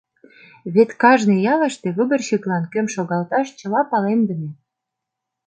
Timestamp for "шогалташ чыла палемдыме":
2.95-4.49